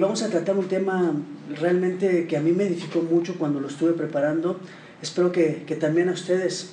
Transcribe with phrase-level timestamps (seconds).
[0.00, 1.14] vamos a tratar un tema
[1.58, 4.58] realmente que a mí me edificó mucho cuando lo estuve preparando.
[5.02, 6.72] Espero que, que también a ustedes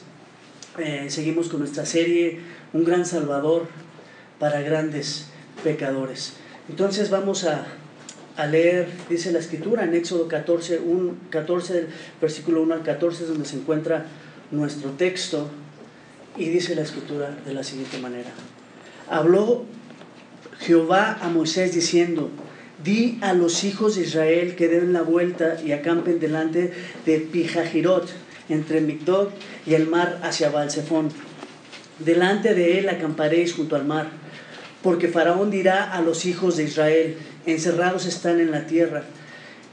[0.78, 2.40] eh, seguimos con nuestra serie
[2.74, 3.68] Un gran Salvador
[4.40, 5.28] para grandes
[5.64, 6.34] pecadores.
[6.70, 7.66] Entonces vamos a,
[8.36, 10.82] a leer, dice la escritura en Éxodo 14,
[11.30, 11.88] 14,
[12.22, 14.06] versículo 1 al 14, es donde se encuentra
[14.52, 15.50] nuestro texto,
[16.38, 18.30] y dice la escritura de la siguiente manera.
[19.10, 19.66] Habló
[20.60, 22.30] Jehová a Moisés diciendo,
[22.84, 26.72] di a los hijos de Israel que den la vuelta y acampen delante
[27.06, 28.08] de Pijajirot,
[28.50, 29.30] entre Migdod
[29.66, 31.10] y el mar hacia Balsefón.
[32.00, 34.10] Delante de él acamparéis junto al mar,
[34.84, 39.04] porque Faraón dirá a los hijos de Israel, encerrados están en la tierra,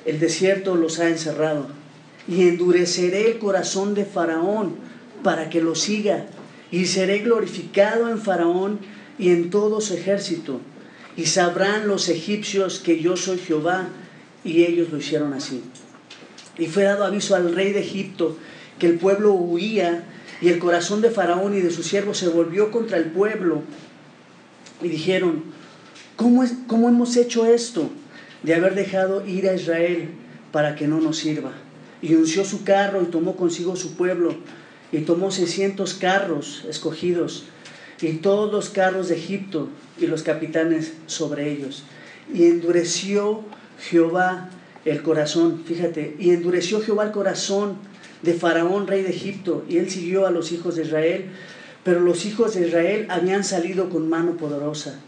[0.06, 1.68] el desierto los ha encerrado,
[2.27, 4.77] y endureceré el corazón de Faraón
[5.22, 6.27] para que lo siga,
[6.70, 8.78] y seré glorificado en Faraón
[9.18, 10.61] y en todo su ejército,
[11.17, 13.89] y sabrán los egipcios que yo soy Jehová,
[14.43, 15.62] y ellos lo hicieron así.
[16.59, 18.37] Y fue dado aviso al rey de Egipto
[18.79, 20.05] que el pueblo huía,
[20.41, 23.62] y el corazón de Faraón y de sus siervos se volvió contra el pueblo,
[24.83, 25.45] y dijeron,
[26.17, 27.91] ¿cómo, es, ¿cómo hemos hecho esto
[28.42, 30.11] de haber dejado ir a Israel
[30.53, 31.53] para que no nos sirva?
[32.03, 34.37] Y unció su carro y tomó consigo su pueblo,
[34.92, 37.45] y tomó 600 carros escogidos,
[38.06, 41.84] y todos los carros de Egipto, y los capitanes sobre ellos.
[42.33, 43.42] Y endureció
[43.78, 44.50] Jehová
[44.84, 47.77] el corazón, fíjate, y endureció Jehová el corazón
[48.22, 51.30] de Faraón, rey de Egipto, y él siguió a los hijos de Israel,
[51.84, 55.00] pero los hijos de Israel habían salido con mano poderosa,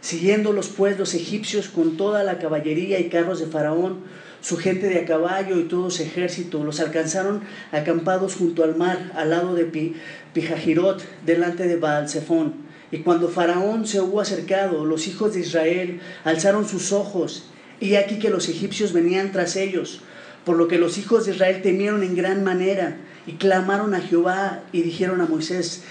[0.00, 4.00] siguiendo los pueblos egipcios con toda la caballería y carros de Faraón,
[4.42, 9.12] su gente de a caballo y todo su ejército, los alcanzaron acampados junto al mar,
[9.14, 9.94] al lado de
[10.34, 12.54] Pijajirot, delante de Baal-Zephón.
[12.90, 17.44] Y cuando Faraón se hubo acercado, los hijos de Israel alzaron sus ojos,
[17.80, 20.02] y aquí que los egipcios venían tras ellos,
[20.44, 22.96] por lo que los hijos de Israel temieron en gran manera
[23.26, 25.84] y clamaron a Jehová y dijeron a Moisés,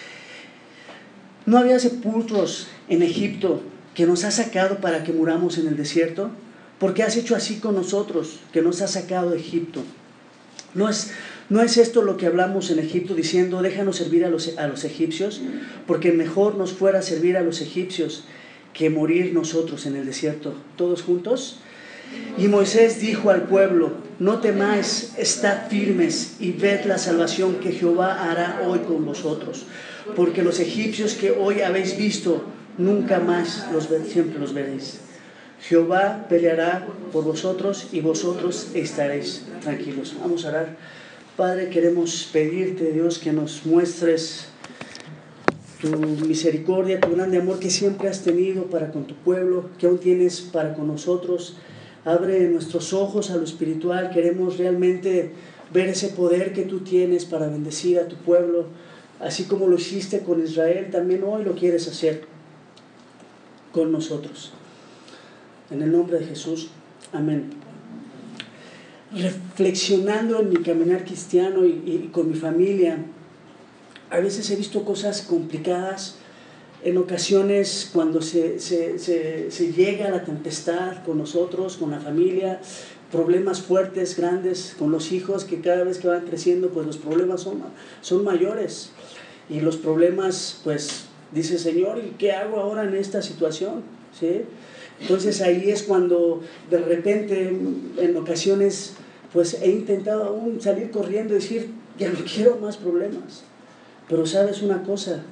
[1.45, 3.61] ¿no había sepulcros en Egipto
[3.95, 6.31] que nos has sacado para que muramos en el desierto?
[6.81, 9.83] ¿Por qué has hecho así con nosotros que nos has sacado de Egipto?
[10.73, 11.11] No es,
[11.47, 14.83] no es esto lo que hablamos en Egipto diciendo, déjanos servir a los, a los
[14.83, 15.41] egipcios,
[15.85, 18.23] porque mejor nos fuera servir a los egipcios
[18.73, 21.59] que morir nosotros en el desierto, todos juntos.
[22.39, 28.31] Y Moisés dijo al pueblo, no temáis, estad firmes y ved la salvación que Jehová
[28.31, 29.67] hará hoy con vosotros,
[30.15, 32.41] porque los egipcios que hoy habéis visto,
[32.79, 35.10] nunca más los siempre los veréis.
[35.61, 40.15] Jehová peleará por vosotros y vosotros estaréis tranquilos.
[40.19, 40.77] Vamos a orar.
[41.37, 44.47] Padre, queremos pedirte, Dios, que nos muestres
[45.79, 49.97] tu misericordia, tu grande amor que siempre has tenido para con tu pueblo, que aún
[49.97, 51.57] tienes para con nosotros.
[52.05, 54.11] Abre nuestros ojos a lo espiritual.
[54.11, 55.31] Queremos realmente
[55.71, 58.65] ver ese poder que tú tienes para bendecir a tu pueblo,
[59.19, 62.23] así como lo hiciste con Israel, también hoy lo quieres hacer
[63.71, 64.53] con nosotros.
[65.71, 66.67] En el nombre de Jesús,
[67.13, 67.49] amén.
[69.13, 72.97] Reflexionando en mi caminar cristiano y, con mi familia,
[74.09, 76.17] a veces he visto cosas complicadas,
[76.83, 82.59] en ocasiones cuando se, se, se, llega la tempestad con nosotros, con la familia,
[83.11, 87.41] problemas fuertes, grandes, con los hijos que cada vez que van creciendo, pues los problemas
[87.41, 87.61] son,
[88.01, 88.91] son mayores.
[89.47, 93.83] Y los problemas, pues, dice Señor, ¿y qué hago ahora en esta situación?
[94.19, 94.41] ¿Sí?
[95.01, 97.47] Entonces ahí es cuando de repente,
[97.97, 98.93] en ocasiones,
[99.33, 103.43] pues he intentado aún salir corriendo y decir, ya no quiero más problemas.
[104.07, 105.23] Pero sabes una cosa,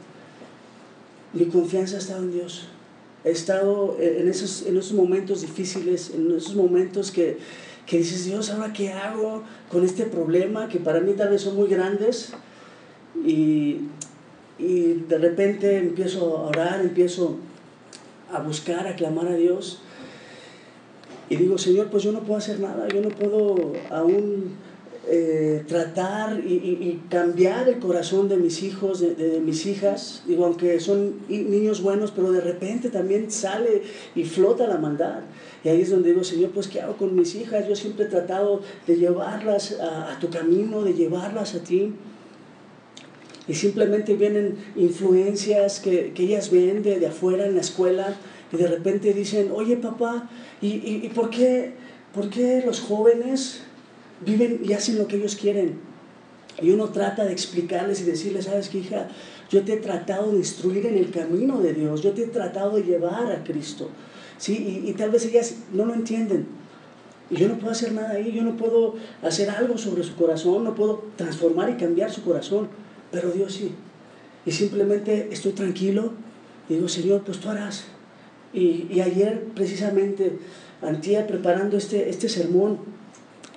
[1.33, 2.67] mi confianza ha estado en Dios.
[3.23, 7.37] He estado en esos, en esos momentos difíciles, en esos momentos que,
[7.85, 10.67] que dices, Dios, ¿ahora qué hago con este problema?
[10.69, 12.31] Que para mí tal vez son muy grandes.
[13.23, 13.81] Y,
[14.57, 17.37] y de repente empiezo a orar, empiezo
[18.31, 19.81] a buscar, a clamar a Dios.
[21.29, 24.55] Y digo, Señor, pues yo no puedo hacer nada, yo no puedo aún
[25.11, 30.45] eh, tratar y, y, cambiar el corazón de mis hijos, de, de, mis hijas, digo,
[30.45, 33.81] aunque son niños buenos, pero de repente también sale
[34.13, 35.21] y flota la maldad.
[35.63, 37.67] Y ahí es donde digo, Señor, pues ¿qué hago con mis hijas?
[37.67, 41.93] Yo siempre he tratado de llevarlas a, a tu camino, de llevarlas a ti.
[43.49, 48.15] Y simplemente vienen influencias que, que ellas ven de, de, afuera en la escuela
[48.53, 50.29] y de repente dicen, oye papá,
[50.61, 50.67] ¿y,
[51.03, 51.73] y, por, qué,
[52.13, 53.61] por qué los jóvenes
[54.23, 55.79] viven y hacen lo que ellos quieren.
[56.61, 59.07] Y uno trata de explicarles y decirles, sabes que hija,
[59.49, 62.75] yo te he tratado de instruir en el camino de Dios, yo te he tratado
[62.75, 63.89] de llevar a Cristo.
[64.37, 64.83] ¿Sí?
[64.85, 66.45] Y, y tal vez ellas no lo entienden.
[67.31, 70.63] Y yo no puedo hacer nada ahí, yo no puedo hacer algo sobre su corazón,
[70.63, 72.69] no puedo transformar y cambiar su corazón,
[73.11, 73.71] pero Dios sí.
[74.45, 76.13] Y simplemente estoy tranquilo
[76.67, 77.85] y digo, Señor, pues tú harás.
[78.53, 80.39] Y, ayer precisamente,
[80.81, 82.79] antier preparando este, este sermón,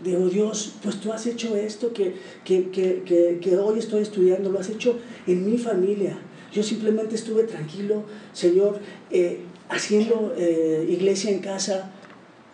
[0.03, 2.15] digo, Dios, pues tú has hecho esto que,
[2.45, 6.19] que, hoy estoy estudiando, lo has hecho en mi familia.
[6.53, 8.03] Yo simplemente estuve tranquilo,
[8.35, 9.41] Señor, eh,
[9.71, 11.91] haciendo eh, iglesia en casa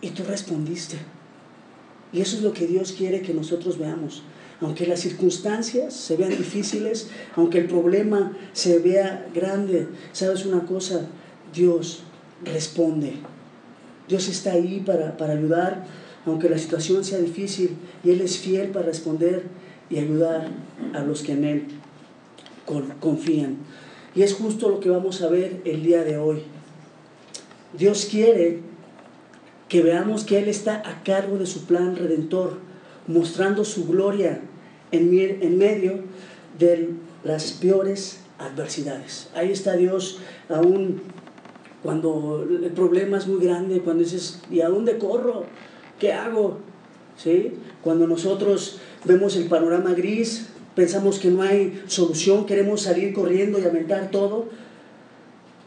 [0.01, 0.99] y tú respondiste.
[2.13, 4.23] Y eso es lo que Dios quiere que nosotros veamos.
[4.61, 11.07] Aunque las circunstancias se vean difíciles, aunque el problema se vea grande, ¿sabes una cosa?
[11.55, 12.03] Dios
[12.45, 13.15] responde.
[14.09, 15.85] Dios está ahí para, para ayudar,
[16.27, 19.45] aunque la situación sea difícil, y Él es fiel para responder
[19.91, 20.49] y ayudar
[20.93, 21.65] a los que en Él
[23.01, 23.59] confían.
[24.15, 26.43] Y es justo lo que vamos a ver el día de hoy.
[27.77, 28.61] Dios quiere
[29.69, 32.59] que veamos que Él está a cargo de su plan redentor,
[33.09, 34.41] mostrando su gloria
[34.93, 36.05] en, en medio
[36.59, 36.91] de
[37.25, 39.31] las peores adversidades.
[39.35, 41.01] Ahí está Dios aún
[41.83, 45.45] cuando el problema es muy grande, cuando dices, ¿y a dónde corro?
[45.99, 46.59] ¿Qué hago?
[47.17, 47.55] ¿Sí?
[47.83, 53.65] Cuando nosotros vemos el panorama gris, pensamos que no hay solución, queremos salir corriendo y
[53.65, 54.47] aventar todo,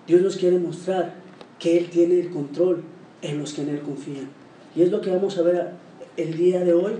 [0.07, 1.15] Dios nos quiere mostrar
[1.59, 2.83] que Él tiene el control
[3.21, 4.29] en los que en Él confían.
[4.75, 5.71] Y es lo que vamos a ver
[6.17, 6.93] el día de hoy.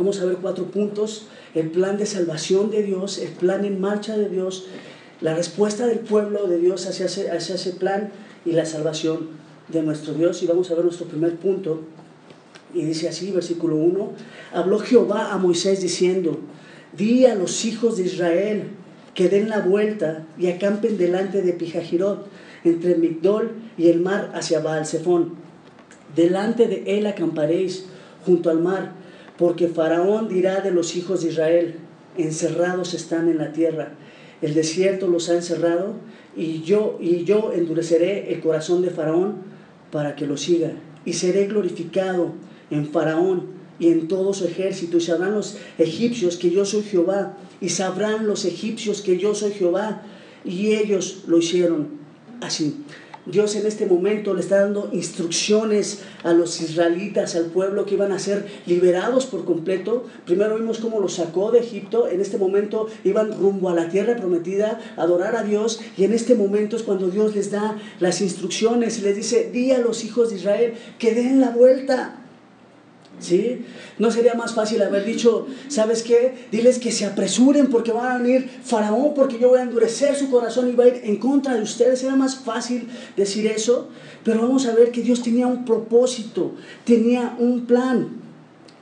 [0.00, 1.26] Vamos a ver cuatro puntos.
[1.54, 4.64] El plan de salvación de Dios, el plan en marcha de Dios,
[5.20, 8.10] la respuesta del pueblo de Dios hacia ese, plan
[8.46, 9.28] y la salvación
[9.68, 10.42] de nuestro Dios.
[10.42, 11.82] Y vamos a ver nuestro primer punto.
[12.72, 14.12] Y dice así, versículo 1,
[14.54, 16.38] habló Jehová a Moisés diciendo,
[16.96, 18.70] di a los hijos de Israel
[19.12, 22.26] que den la vuelta y acampen delante de Pijajirot
[22.64, 25.34] entre Migdol y el mar hacia Baal-Zephón.
[26.16, 27.84] Delante de él acamparéis
[28.24, 28.99] junto al mar,
[29.40, 31.76] porque Faraón dirá de los hijos de Israel,
[32.18, 33.94] encerrados están en la tierra.
[34.42, 35.94] El desierto los ha encerrado
[36.36, 39.36] y yo y yo endureceré el corazón de Faraón
[39.90, 40.72] para que lo siga
[41.06, 42.32] y seré glorificado
[42.70, 43.46] en Faraón
[43.78, 48.26] y en todo su ejército y sabrán los egipcios que yo soy Jehová y sabrán
[48.26, 50.02] los egipcios que yo soy Jehová
[50.44, 51.88] y ellos lo hicieron
[52.42, 52.84] así.
[53.26, 58.12] Dios en este momento le está dando instrucciones a los israelitas, al pueblo que iban
[58.12, 60.06] a ser liberados por completo.
[60.24, 64.16] Primero vimos cómo los sacó de Egipto, en este momento iban rumbo a la tierra
[64.16, 68.98] prometida, adorar a Dios, y en este momento es cuando Dios les da las instrucciones
[68.98, 72.19] y les dice, di a los hijos de Israel que den la vuelta.
[73.20, 73.66] ¿Sí?
[73.98, 76.46] ¿No sería más fácil haber dicho, ¿sabes qué?
[76.50, 80.30] Diles que se apresuren porque van a venir Faraón, porque yo voy a endurecer su
[80.30, 82.02] corazón y va a ir en contra de ustedes.
[82.02, 82.88] Era más fácil
[83.18, 83.90] decir eso,
[84.24, 86.52] pero vamos a ver que Dios tenía un propósito,
[86.84, 88.20] tenía un plan.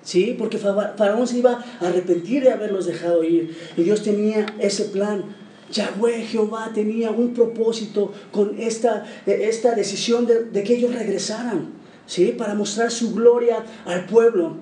[0.04, 0.36] ¿Sí?
[0.38, 3.54] Porque Faraón se iba a arrepentir de haberlos dejado ir.
[3.76, 5.24] Y Dios tenía ese plan.
[5.70, 11.77] Yahweh, Jehová, tenía un propósito con esta, esta decisión de, de que ellos regresaran.
[12.08, 12.34] ¿Sí?
[12.36, 14.56] Para mostrar su gloria al pueblo.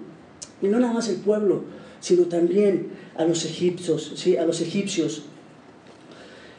[0.60, 1.64] Y no nada más el pueblo,
[2.00, 4.36] sino también a los egipcios, ¿sí?
[4.36, 5.22] A los egipcios.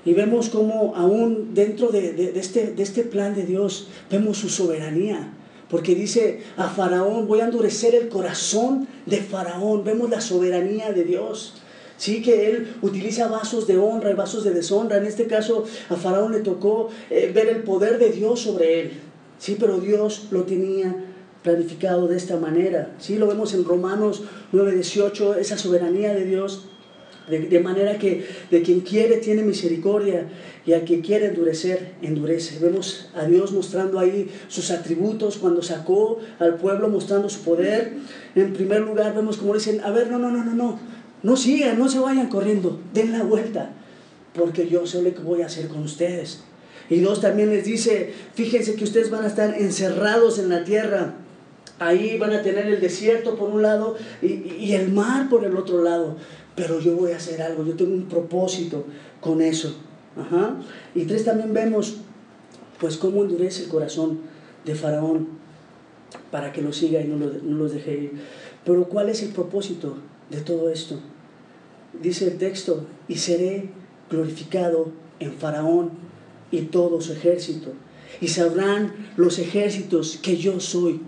[0.05, 5.33] Y vemos como aún dentro de, este, de este plan de Dios, vemos su soberanía.
[5.69, 9.83] Porque dice a Faraón, voy a endurecer el corazón de Faraón.
[9.83, 11.55] Vemos la soberanía de Dios.
[11.97, 14.97] Sí, que él utiliza vasos de honra y vasos de deshonra.
[14.97, 18.91] En este caso, a Faraón le tocó eh, ver el poder de Dios sobre él.
[19.37, 20.95] Sí, pero Dios lo tenía
[21.43, 22.95] planificado de esta manera.
[22.99, 26.65] Sí, lo vemos en Romanos 9:18, esa soberanía de Dios,
[27.29, 30.27] de, manera que de quien quiere tiene misericordia
[30.65, 32.59] y a quien quiere endurecer, endurece.
[32.59, 37.93] Vemos a Dios mostrando ahí sus atributos cuando sacó al pueblo, mostrando su poder.
[38.35, 40.79] En primer lugar, vemos como dicen, a ver, no, no, no, no, no,
[41.21, 43.71] no sigan, no se vayan corriendo, den la vuelta,
[44.33, 46.43] porque yo sé lo que voy a hacer con ustedes.
[46.89, 51.15] Y Dios también les dice, fíjense que ustedes van a estar encerrados en la tierra.
[51.79, 55.83] Ahí van a tener el desierto por un lado y, el mar por el otro
[55.83, 56.15] lado.
[56.55, 58.85] Pero yo voy a hacer algo, yo tengo un propósito
[59.21, 59.75] con eso.
[60.95, 61.97] Y tres, también vemos
[62.79, 64.19] pues cómo endurece el corazón
[64.65, 65.27] de Faraón
[66.31, 68.11] para que lo siga y no, no los deje ir.
[68.65, 69.97] Pero ¿cuál es el propósito
[70.29, 70.99] de todo esto?
[72.01, 73.69] Dice el texto, y seré
[74.09, 76.06] glorificado en Faraón
[76.51, 77.73] y todo su ejército.
[78.21, 81.01] Y sabrán los ejércitos que yo soy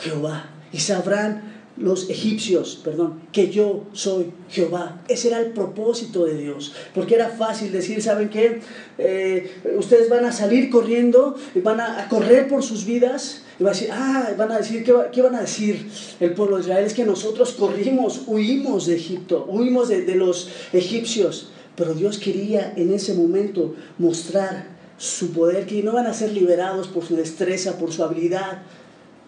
[0.00, 0.50] Jehová.
[0.72, 5.02] Y sabrán los egipcios, perdón, que yo soy Jehová.
[5.08, 8.60] Ese era el propósito de Dios, porque era fácil decir, ¿saben qué?
[8.98, 13.74] Eh, ustedes van a salir corriendo, van a, correr por sus vidas, y van a
[13.76, 15.88] decir, ah, van a decir, ¿qué, van a decir
[16.20, 16.84] el pueblo de Israel?
[16.84, 22.72] Es que nosotros corrimos, huimos de Egipto, huimos de, de los egipcios, pero Dios quería
[22.76, 27.78] en ese momento mostrar su poder, que no van a ser liberados por su destreza,
[27.78, 28.62] por su habilidad,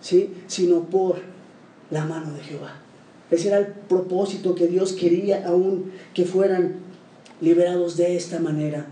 [0.01, 0.35] ¿sí?
[0.47, 1.21] sino por
[1.91, 2.75] la mano de Jehová.
[3.31, 6.81] Ese era el propósito que Dios quería aún que fueran
[7.41, 8.87] liberados de esta manera.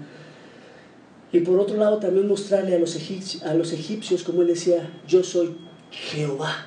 [1.33, 5.01] Y por otro lado también mostrarle a los, egipcios, a los egipcios, como él decía,
[5.07, 5.57] yo soy
[5.91, 6.67] Jehová.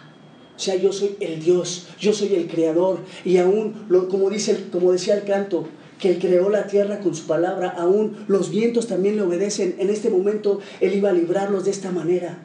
[0.55, 2.99] O sea, yo soy el Dios, yo soy el creador.
[3.25, 5.65] Y aún, como, dice, como decía el canto,
[6.01, 9.75] que creó la tierra con su palabra, aún los vientos también le obedecen.
[9.77, 12.39] En este momento él iba a librarlos de esta manera.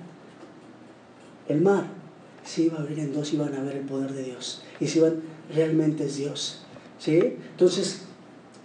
[1.49, 1.87] El mar
[2.45, 4.63] se iba a abrir en dos y van a ver el poder de Dios.
[4.79, 5.01] Y si
[5.55, 6.63] realmente es Dios.
[6.99, 7.19] ¿Sí?
[7.53, 8.03] Entonces,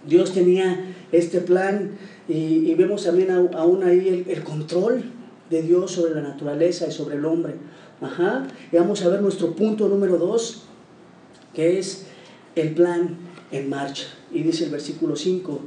[0.06, 1.92] Dios tenía este plan
[2.28, 5.04] y, vemos también aún ahí el, control
[5.48, 7.54] de Dios sobre la naturaleza y sobre el hombre.
[8.02, 8.46] Ajá.
[8.70, 10.64] Y vamos a ver nuestro punto número dos,
[11.54, 12.04] que es
[12.56, 13.16] el plan
[13.52, 14.06] en marcha.
[14.32, 15.60] Y dice el versículo 5,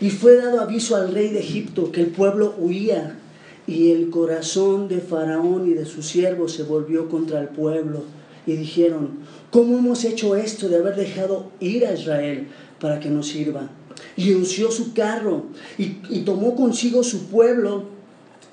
[0.00, 3.18] y fue dado aviso al rey de Egipto que el pueblo huía
[3.66, 8.04] y el corazón de Faraón y de sus siervos se volvió contra el pueblo
[8.46, 12.48] y dijeron, ¿cómo hemos hecho esto de haber dejado ir a Israel
[12.80, 13.70] para que nos sirva?
[14.16, 15.44] Y unció su carro
[15.78, 15.88] y,
[16.22, 17.84] tomó consigo su pueblo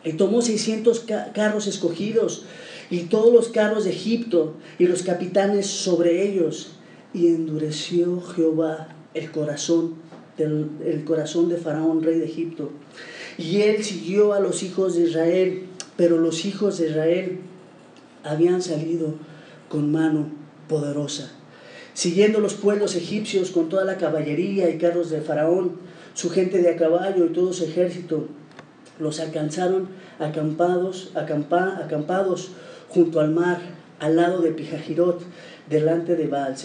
[0.04, 2.46] y tomó 600 carros escogidos
[2.90, 6.74] y todos los carros de Egipto y los capitanes sobre ellos.
[7.14, 9.96] Y endureció Jehová el corazón,
[10.38, 12.72] del, el corazón de Faraón, rey de Egipto
[13.38, 15.64] y él siguió a los hijos de Israel,
[15.96, 17.40] pero los hijos de Israel
[18.24, 19.14] habían salido
[19.70, 20.30] con mano
[20.68, 21.32] poderosa.
[21.94, 25.78] Siguiendo los pueblos egipcios con toda la caballería y carros de Faraón,
[26.14, 28.28] su gente de a caballo y todo su ejército,
[29.00, 32.52] los alcanzaron acampados, acampados
[32.90, 33.60] junto al mar,
[34.00, 35.22] al lado de Pijajirot,
[35.70, 36.56] delante de Baal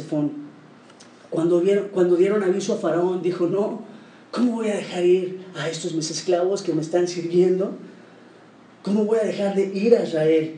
[1.32, 3.92] Cuando, dieron aviso a Faraón, dijo, no,
[4.32, 7.72] ¿Cómo voy a dejar ir a estos mis esclavos que me están sirviendo?
[8.82, 10.54] ¿Cómo voy a dejar de ir a Israel?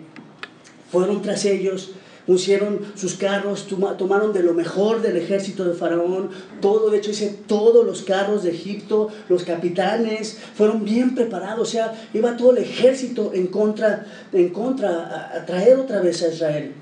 [0.93, 1.91] Fueron tras ellos,
[2.25, 3.67] pusieron sus carros,
[3.99, 8.45] tomaron de lo mejor del ejército de Faraón, todo, de hecho dice, todos los carros
[8.45, 14.07] de Egipto, los capitanes, fueron bien preparados, o sea, iba todo el ejército en contra,
[14.33, 16.75] en contra a, traer otra vez a Israel.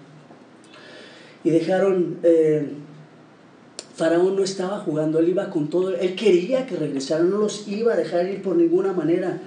[1.42, 2.18] Y dejaron...
[2.22, 2.70] Eh,
[3.94, 7.92] Faraón no estaba jugando, él iba con todo, él quería que regresaran, no los iba
[7.92, 9.40] a dejar ir por ninguna manera.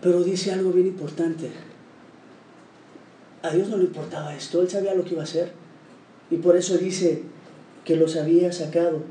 [0.00, 1.50] Pero dice algo bien importante.
[3.42, 5.52] A Dios no le importaba esto, él sabía lo que iba a hacer.
[6.30, 7.22] Y por eso dice
[7.84, 9.02] que los había sacado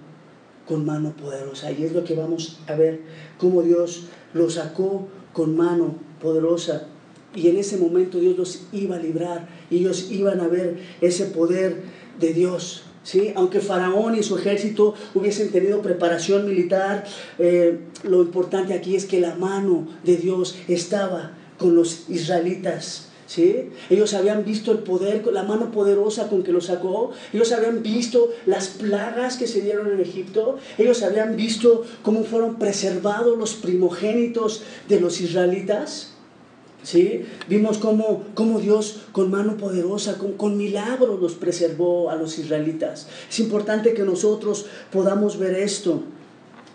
[0.67, 1.71] con mano poderosa.
[1.71, 3.01] Y es lo que vamos a ver,
[3.37, 6.87] cómo Dios los sacó con mano poderosa.
[7.35, 11.25] Y en ese momento Dios los iba a librar y ellos iban a ver ese
[11.25, 11.81] poder
[12.19, 12.83] de Dios.
[13.03, 13.33] ¿Sí?
[13.35, 17.05] Aunque Faraón y su ejército hubiesen tenido preparación militar,
[17.39, 23.09] eh, lo importante aquí es que la mano de Dios estaba con los israelitas.
[23.25, 23.69] ¿Sí?
[23.89, 27.11] Ellos habían visto el poder, la mano poderosa con que los sacó.
[27.31, 30.59] Ellos habían visto las plagas que se dieron en Egipto.
[30.77, 36.12] Ellos habían visto cómo fueron preservados los primogénitos de los israelitas.
[36.83, 37.25] ¿Sí?
[37.47, 43.07] Vimos cómo, cómo, Dios con mano poderosa, con, con milagros los preservó a los israelitas.
[43.29, 46.03] Es importante que nosotros podamos ver esto.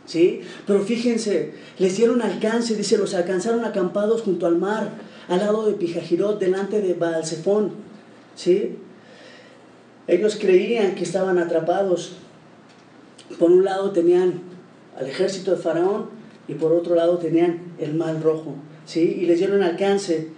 [0.06, 0.40] ¿Sí?
[0.66, 4.92] Pero fíjense, les dieron alcance, dice, los alcanzaron acampados junto al mar,
[5.28, 7.72] al lado de Pijajirot, delante de Baalsefón.
[8.34, 8.76] ¿Sí?
[10.06, 12.12] Ellos creían que estaban atrapados.
[13.38, 14.40] Por un lado tenían
[14.98, 16.06] al ejército de Faraón
[16.48, 18.54] y por otro lado tenían el mar rojo.
[18.88, 19.18] ¿Sí?
[19.20, 20.28] y les dieron alcance.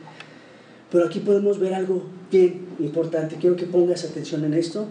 [0.90, 3.36] Pero aquí podemos ver algo bien importante.
[3.40, 4.86] Quiero que pongas atención en esto.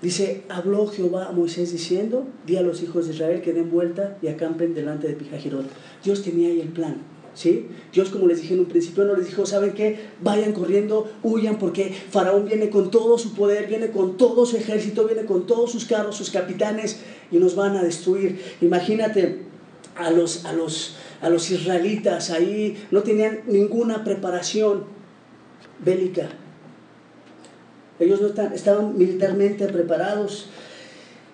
[0.00, 4.18] Dice, habló Jehová a Moisés diciendo, di a los hijos de Israel que den vuelta
[4.22, 5.66] y acampen delante de Pijajirot.
[6.02, 6.96] Dios tenía ahí el plan.
[7.34, 7.66] ¿Sí?
[7.92, 9.98] Dios, como les dije en un principio, no les dijo, ¿saben qué?
[10.22, 15.04] Vayan corriendo, huyan, porque Faraón viene con todo su poder, viene con todo su ejército,
[15.04, 17.00] viene con todos sus carros, sus capitanes,
[17.32, 18.40] y nos van a destruir.
[18.60, 19.40] Imagínate
[19.96, 20.94] a los, a los,
[21.24, 24.84] a los israelitas ahí, no tenían ninguna preparación
[25.82, 26.28] bélica.
[27.98, 30.50] Ellos no estaban militarmente preparados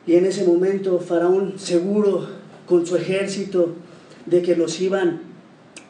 [0.06, 2.28] y en ese momento Faraón seguro
[2.66, 3.74] con su ejército
[4.26, 5.22] de que los iban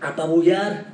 [0.00, 0.86] a apabullar.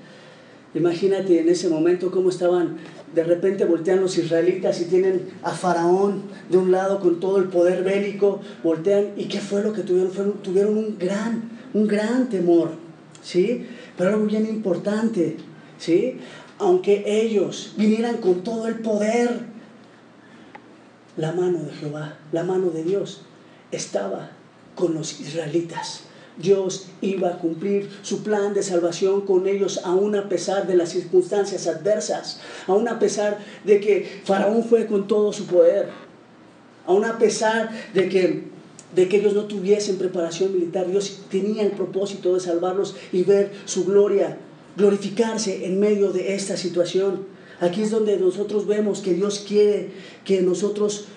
[0.75, 2.79] Imagínate en ese momento cómo estaban
[3.15, 7.45] de repente voltean los israelitas y tienen a Faraón de un lado con todo el
[7.45, 10.43] poder bélico, voltean y ¿qué fue lo que tuvieron?
[10.43, 12.86] tuvieron un gran, un gran temor,
[13.27, 13.67] ¿sí?
[13.99, 15.37] Pero algo bien importante,
[15.79, 16.19] ¿sí?
[16.59, 19.41] Aunque ellos vinieran con todo el poder,
[21.17, 23.23] la mano de Jehová, la mano de Dios,
[23.73, 24.31] estaba
[24.75, 26.03] con los israelitas.
[26.39, 30.91] Dios iba a cumplir su plan de salvación con ellos, aún a pesar de las
[30.91, 35.89] circunstancias adversas, aún a pesar de que Faraón fue con todo su poder,
[36.87, 38.56] aún a pesar de que,
[38.97, 43.53] de que ellos no tuviesen preparación militar, Dios tenía el propósito de salvarlos y ver
[43.67, 44.39] su gloria,
[44.75, 47.27] glorificarse en medio de esta situación.
[47.61, 49.91] Aquí es donde nosotros vemos que Dios quiere
[50.25, 51.09] que nosotros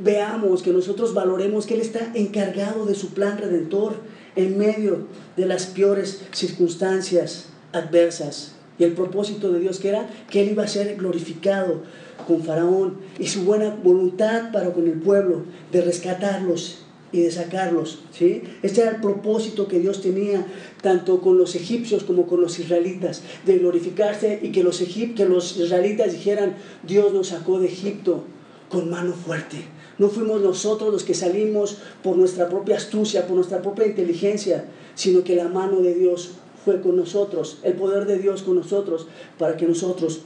[0.00, 3.94] veamos, que nosotros valoremos que Él está encargado de su plan redentor
[4.34, 5.06] en medio
[5.36, 8.56] de las peores circunstancias adversas.
[8.76, 11.82] Y el propósito de Dios que era que Él iba a ser glorificado
[12.26, 16.83] con Faraón y su buena voluntad para con el pueblo de rescatarlos
[17.14, 18.00] y de sacarlos.
[18.10, 18.42] ¿sí?
[18.64, 20.44] Este era el propósito que Dios tenía
[20.82, 25.56] tanto con los egipcios como con los israelitas, de glorificarse y que los, que los
[25.56, 28.24] israelitas dijeran, Dios nos sacó de Egipto
[28.68, 29.58] con mano fuerte.
[29.96, 34.64] No fuimos nosotros los que salimos por nuestra propia astucia, por nuestra propia inteligencia,
[34.96, 36.32] sino que la mano de Dios
[36.64, 39.06] fue con nosotros, el poder de Dios con nosotros,
[39.38, 40.22] para que nosotros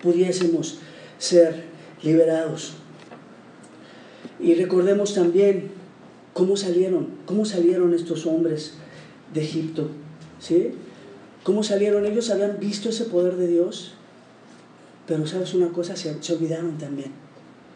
[0.00, 0.78] pudiésemos
[1.18, 1.64] ser
[2.04, 2.74] liberados.
[4.38, 5.81] Y recordemos también
[6.32, 8.74] cómo salieron, cómo salieron estos hombres
[9.34, 9.88] de Egipto,
[10.38, 10.72] ¿sí?
[11.42, 12.06] ¿Cómo salieron?
[12.06, 13.94] Ellos habían visto ese poder de Dios,
[15.06, 17.22] pero sabes una cosa, se, olvidaron también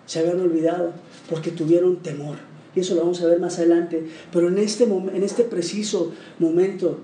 [0.07, 0.93] se habían olvidado
[1.29, 2.37] porque tuvieron temor.
[2.75, 4.07] Y eso lo vamos a ver más adelante.
[4.33, 6.99] Pero en este, en este preciso momento,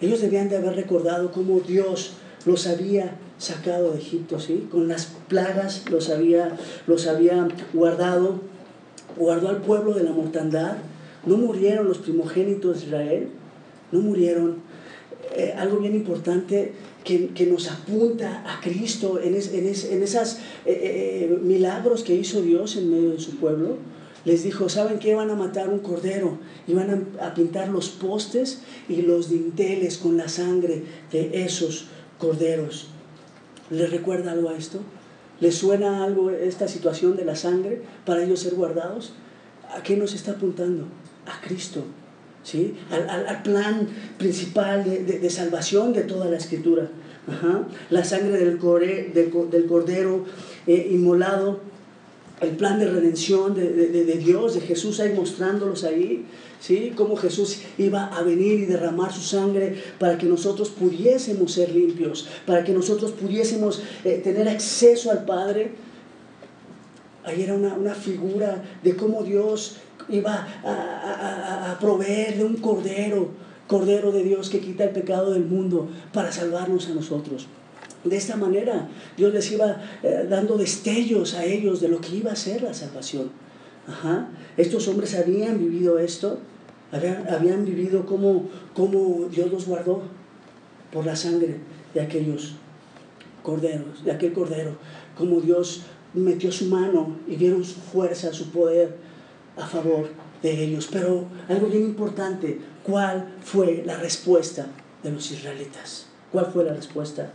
[0.00, 4.68] ellos debían de haber recordado cómo Dios los había sacado de Egipto, ¿sí?
[4.70, 6.56] Con las plagas los había,
[6.86, 8.40] los había guardado,
[9.18, 10.78] guardó al pueblo de la mortandad.
[11.26, 13.28] No murieron los primogénitos de Israel,
[13.92, 14.56] no murieron.
[15.36, 16.72] Eh, algo bien importante,
[17.34, 22.42] que, nos apunta a Cristo en, esos en, esas eh, eh, eh, milagros que hizo
[22.42, 23.76] Dios en medio de su pueblo.
[24.24, 25.14] Les dijo, ¿saben qué?
[25.14, 29.96] Van a matar un cordero y van a, a pintar los postes y los dinteles
[29.96, 31.86] con la sangre de esos
[32.18, 32.88] corderos.
[33.70, 34.80] ¿Les recuerda algo a esto?
[35.40, 39.12] ¿Les suena algo esta situación de la sangre para ellos ser guardados?
[39.76, 40.84] ¿A qué nos está apuntando?
[41.26, 41.84] A Cristo.
[42.42, 42.74] ¿sí?
[42.90, 46.88] al, plan principal de, salvación de toda la escritura.
[47.90, 48.58] La sangre del,
[49.12, 50.24] del, cordero
[50.66, 51.60] eh, inmolado,
[52.40, 56.24] el plan de redención de, Dios, de Jesús ahí mostrándolos ahí,
[56.60, 56.92] ¿sí?
[56.96, 62.28] cómo Jesús iba a venir y derramar su sangre para que nosotros pudiésemos ser limpios,
[62.46, 65.72] para que nosotros pudiésemos eh, tener acceso al Padre.
[67.24, 69.76] Ahí era una, una figura de cómo Dios
[70.08, 73.30] iba a, proveer de un cordero,
[73.66, 77.46] cordero de Dios que quita el pecado del mundo para salvarnos a nosotros.
[78.04, 82.32] De esta manera Dios les iba eh, dando destellos a ellos de lo que iba
[82.32, 83.30] a ser la salvación.
[84.56, 86.38] Estos hombres habían vivido esto,
[86.92, 90.02] habían, vivido como, como Dios los guardó
[90.92, 91.56] por la sangre
[91.94, 92.54] de aquellos
[93.42, 94.72] corderos, de aquel cordero,
[95.16, 95.82] como Dios
[96.14, 98.96] metió su mano y vieron su fuerza, su poder,
[99.56, 100.08] a favor
[100.42, 100.88] de ellos.
[100.90, 104.66] Pero algo bien importante, ¿cuál fue la respuesta
[105.02, 106.06] de los israelitas?
[106.32, 107.32] ¿Cuál fue la respuesta?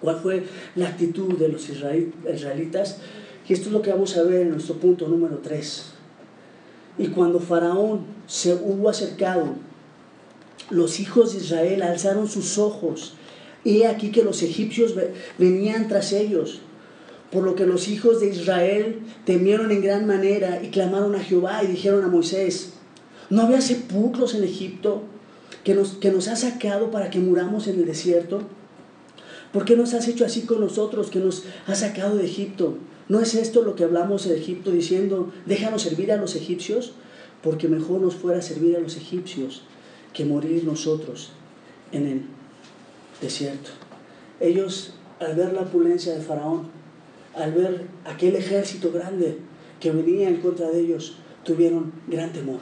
[0.00, 0.44] ¿Cuál fue
[0.76, 2.98] la actitud de los israelitas?
[3.48, 5.84] Y esto es lo que vamos a ver en nuestro punto número 3.
[6.98, 9.54] Y cuando Faraón se hubo acercado,
[10.70, 13.14] los hijos de Israel alzaron sus ojos
[13.64, 14.94] y he aquí que los egipcios
[15.38, 16.60] venían tras ellos
[17.34, 21.64] por lo que los hijos de Israel temieron en gran manera y clamaron a Jehová
[21.64, 22.74] y dijeron a Moisés,
[23.28, 25.02] ¿no había sepulcros en Egipto
[25.64, 28.42] que nos, que nos sacado para que muramos en el desierto?
[29.52, 32.78] ¿Por qué nos has hecho así con nosotros que nos has sacado de Egipto?
[33.08, 36.92] ¿No es esto lo que hablamos de Egipto diciendo, déjanos servir a los egipcios?
[37.42, 39.62] Porque mejor nos fuera servir a los egipcios
[40.14, 41.32] que morir nosotros
[41.92, 42.22] en el
[43.20, 43.70] desierto.
[44.40, 46.68] Ellos, al ver la opulencia de Faraón,
[47.34, 49.38] al ver aquel ejército grande
[49.80, 52.60] que venía en contra de ellos, tuvieron gran temor.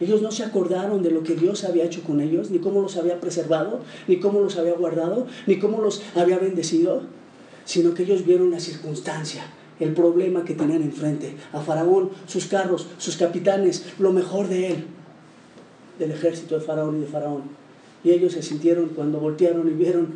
[0.00, 2.96] Ellos no se acordaron de lo que Dios había hecho con ellos, ni cómo los
[2.96, 7.02] había preservado, ni cómo los había guardado, ni cómo los había bendecido,
[7.64, 9.44] sino que ellos vieron la circunstancia,
[9.80, 14.84] el problema que tenían enfrente, a Faraón, sus carros, sus capitanes, lo mejor de él,
[15.98, 17.42] del ejército de Faraón y de Faraón.
[18.04, 20.14] Y ellos se sintieron cuando voltearon y vieron,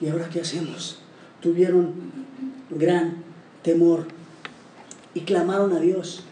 [0.00, 1.00] ¿y ahora qué hacemos?
[1.46, 1.92] tuvieron
[2.70, 3.22] gran
[3.62, 4.06] temor
[5.14, 6.24] y clamaron a Dios,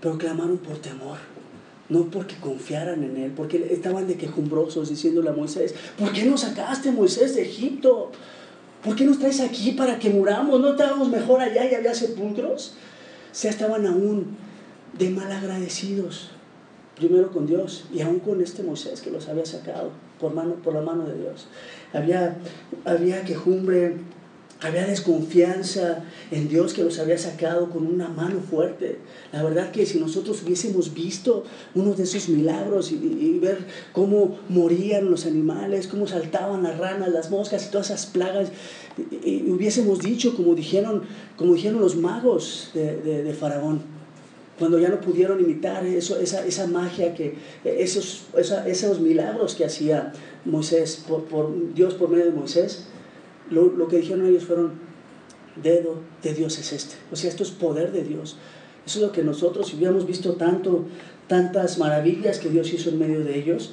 [0.00, 1.18] pero clamaron por temor,
[1.88, 6.40] no porque confiaran en Él, porque estaban de quejumbrosos diciéndole a Moisés, ¿por qué nos
[6.40, 8.10] sacaste Moisés de Egipto?
[8.86, 10.60] ¿Por qué nos traes aquí para que muramos?
[10.60, 12.74] ¿No estábamos mejor allá y había sepulcros?
[13.32, 14.36] Sea, estaban aún
[14.96, 16.30] de mal agradecidos,
[16.94, 20.72] primero con Dios y aún con este Moisés que los había sacado por, mano, por
[20.72, 21.48] la mano de Dios.
[21.92, 22.36] Había,
[22.84, 23.96] había quejumbre,
[24.60, 28.98] había desconfianza en Dios que los había sacado con una mano fuerte.
[29.32, 33.58] La verdad que si nosotros hubiésemos visto uno de esos milagros y, ver
[33.92, 38.50] cómo morían los animales, cómo saltaban las ranas, las moscas y todas esas plagas,
[39.22, 41.02] y, hubiésemos dicho, como dijeron,
[41.36, 43.82] como dijeron los magos de, Faraón,
[44.58, 48.22] cuando ya no pudieron imitar eso, esa, esa magia, que, esos,
[48.66, 50.14] esos milagros que hacía
[50.46, 52.86] Moisés, por, por Dios por medio de Moisés,
[53.50, 54.72] lo, que dijeron ellos fueron,
[55.62, 56.96] dedo de Dios es este.
[57.12, 58.36] O sea, esto es poder de Dios.
[58.86, 60.84] Eso es lo que nosotros, si hubiéramos visto tanto,
[61.26, 63.72] tantas maravillas que Dios hizo en medio de ellos,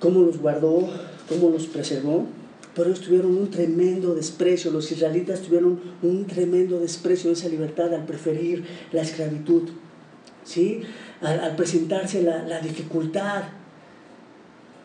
[0.00, 0.88] cómo los guardó,
[1.28, 2.26] cómo los preservó,
[2.74, 7.94] pero ellos tuvieron un tremendo desprecio, los israelitas tuvieron un tremendo desprecio de esa libertad
[7.94, 9.62] al preferir la esclavitud,
[10.42, 10.82] ¿sí?
[11.20, 13.44] al, presentarse la, la dificultad.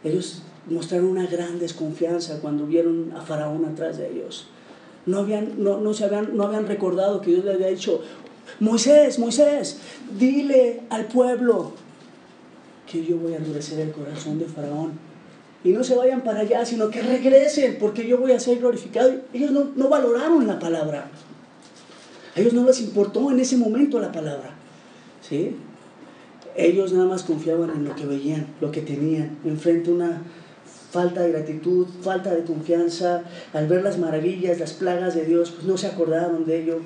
[0.03, 4.47] Ellos mostraron una gran desconfianza cuando vieron a Faraón atrás de ellos.
[5.05, 8.01] No habían, no, no, se habían, no habían recordado que Dios le había dicho,
[8.59, 9.79] Moisés, Moisés,
[10.17, 11.73] dile al pueblo
[12.91, 14.93] que yo voy a endurecer el corazón de Faraón.
[15.63, 19.11] Y no se vayan para allá, sino que regresen, porque yo voy a ser glorificado.
[19.33, 21.09] Ellos no, no valoraron la palabra.
[22.35, 24.51] A ellos no les importó en ese momento la palabra.
[25.21, 25.55] ¿sí?
[26.55, 30.21] Ellos nada más confiaban en lo que veían, lo que tenían, enfrente una,
[30.91, 33.23] falta de gratitud, falta de confianza,
[33.53, 36.79] al ver las maravillas, las plagas de Dios, pues no se acordaron de ello.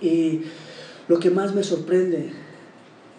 [0.00, 0.42] Y
[1.08, 2.32] lo que más me sorprende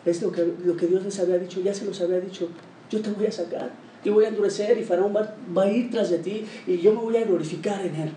[0.05, 2.49] es lo que, lo que Dios les había dicho, ya se los había dicho,
[2.89, 3.71] yo te voy a sacar,
[4.03, 6.93] yo voy a endurecer y Faraón va, va a ir tras de ti y yo
[6.93, 8.11] me voy a glorificar en él.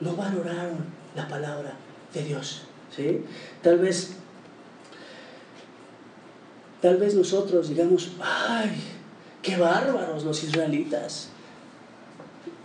[0.00, 0.78] No valoraron
[1.14, 1.74] la palabra
[2.14, 2.62] de Dios.
[2.94, 3.22] ¿sí?
[3.62, 4.14] Tal vez,
[6.80, 8.70] tal vez nosotros digamos, ay,
[9.42, 11.28] Qué bárbaros los israelitas.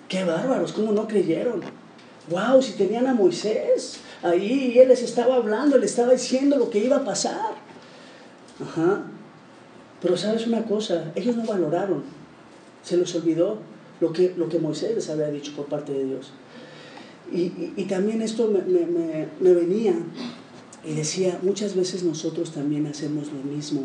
[0.07, 1.61] Qué bárbaros, ¿cómo no creyeron?
[2.29, 6.69] Wow, si tenían a Moisés ahí y él les estaba hablando, les estaba diciendo lo
[6.69, 7.55] que iba a pasar.
[8.61, 9.03] Ajá.
[10.01, 12.03] Pero sabes una cosa, ellos no valoraron,
[12.83, 13.57] se les olvidó
[13.99, 16.31] lo que, lo que Moisés les había dicho por parte de Dios.
[17.31, 19.95] Y, también esto me, me venía
[20.85, 23.83] y decía, muchas veces nosotros también hacemos lo mismo.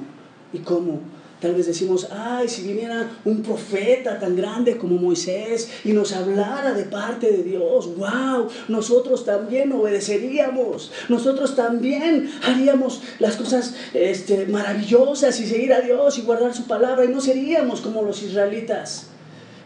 [0.53, 1.01] ¿Y cómo?
[1.43, 6.73] Tal vez decimos, ay, si viniera un profeta tan grande como Moisés y nos hablara
[6.73, 15.41] de parte de Dios, wow, nosotros también obedeceríamos, nosotros también haríamos las cosas este, maravillosas
[15.41, 19.09] y seguir a Dios y guardar su palabra y no seríamos como los israelitas.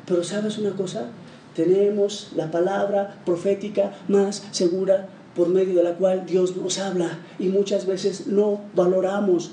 [0.07, 1.11] Pero sabes una cosa,
[1.55, 7.49] tenemos la palabra profética más segura por medio de la cual Dios nos habla y
[7.49, 9.51] muchas veces no valoramos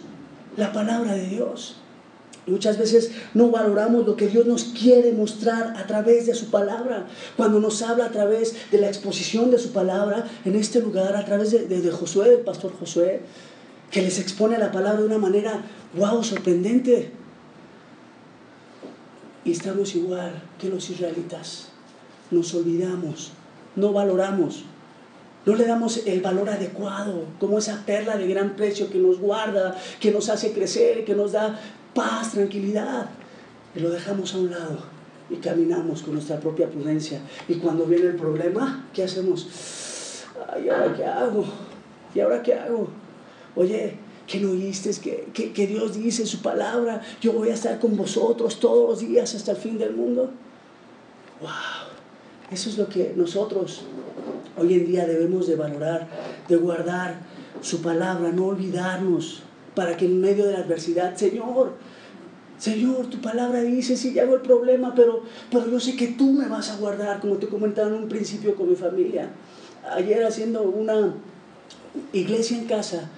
[0.55, 1.82] la palabra de Dios.
[2.45, 7.07] Muchas veces no valoramos lo que Dios nos quiere mostrar a través de su palabra.
[7.37, 11.23] Cuando nos habla a través de la exposición de su palabra en este lugar, a
[11.23, 13.21] través de, Josué, del pastor Josué,
[13.91, 15.61] que les expone la palabra de una manera,
[15.95, 17.11] wow, sorprendente.
[19.45, 21.69] Y estamos igual que los israelitas.
[22.29, 23.31] Nos olvidamos,
[23.75, 24.65] no valoramos,
[25.45, 29.77] no le damos el valor adecuado, como esa perla de gran precio que nos guarda,
[29.99, 31.59] que nos hace crecer, que nos da
[31.93, 33.09] paz, tranquilidad.
[33.75, 34.93] Y lo dejamos a un lado
[35.29, 37.19] y caminamos con nuestra propia prudencia.
[37.47, 39.47] Y cuando viene el problema, ¿qué hacemos?
[40.63, 41.45] ¿y ahora qué hago?
[42.13, 42.87] ¿Y ahora qué hago?
[43.55, 44.91] Oye, ¿qué no oíste?
[45.01, 48.99] Que, que, que Dios dice su palabra, yo voy a estar con vosotros todos los
[48.99, 50.31] días hasta el fin del mundo.
[51.41, 51.49] ¡Wow!
[52.51, 53.81] Eso es lo que nosotros
[54.57, 56.07] hoy en día debemos de valorar,
[56.47, 57.15] de guardar
[57.61, 59.41] su palabra, no olvidarnos
[59.75, 61.73] para que en medio de la adversidad, Señor,
[62.57, 66.47] Señor, tu palabra dice, sí, hago el problema, pero, pero yo sé que tú me
[66.47, 69.29] vas a guardar, como te comentaba en un principio con mi familia.
[69.91, 71.13] Ayer haciendo una
[72.13, 73.09] iglesia en casa,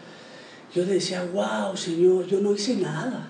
[0.74, 3.28] yo decía, wow, Señor, yo no hice nada.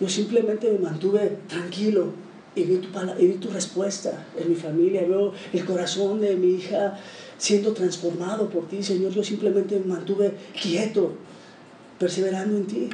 [0.00, 2.12] Yo simplemente me mantuve tranquilo
[2.54, 5.02] y vi, tu, y vi tu respuesta en mi familia.
[5.06, 6.98] Veo el corazón de mi hija
[7.36, 9.12] siendo transformado por ti, Señor.
[9.12, 11.12] Yo simplemente me mantuve quieto
[11.98, 12.90] perseverando en ti.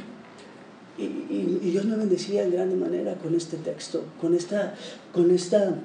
[0.97, 4.75] Y, Dios me bendecía en grande manera con este texto, con, esta,
[5.11, 5.75] con, esta,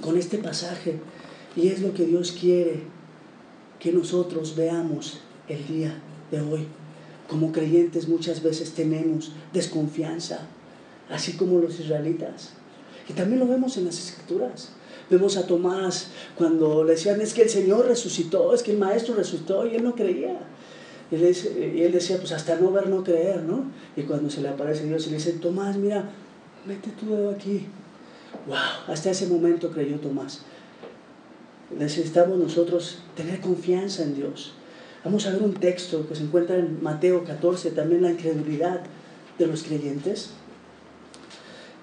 [0.00, 1.00] con este pasaje.
[1.54, 2.82] Y es lo que Dios quiere
[3.78, 6.66] que nosotros veamos el día de hoy.
[7.28, 10.46] Como creyentes muchas veces tenemos desconfianza,
[11.10, 12.52] así como los israelitas.
[13.08, 14.70] Y también lo vemos en las escrituras.
[15.10, 19.14] Vemos a Tomás cuando le decían, es que el Señor resucitó, es que el Maestro
[19.14, 20.38] resucitó, y él no creía.
[21.10, 23.64] Y él, decía, pues hasta no ver, no creer, ¿no?
[23.96, 26.10] Y cuando se le aparece Dios y le dice, Tomás, mira,
[26.66, 27.66] mete tu dedo aquí.
[28.46, 28.56] ¡Wow!
[28.88, 30.42] Hasta ese momento creyó Tomás.
[31.76, 34.52] Necesitamos nosotros tener confianza en Dios.
[35.04, 38.82] Vamos a ver un texto que se encuentra en Mateo 14, también la incredulidad
[39.38, 40.30] de los creyentes.